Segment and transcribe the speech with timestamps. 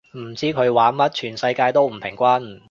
[0.17, 2.59] 唔知佢玩乜，全世界都係唔平均